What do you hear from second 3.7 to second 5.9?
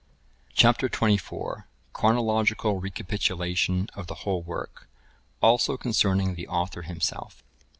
of the whole work: also